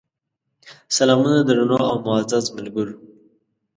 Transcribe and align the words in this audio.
سلامونه 0.97 1.33
درنو 1.47 1.77
او 1.89 1.95
معزز 2.05 2.45
ملګرو! 2.57 2.95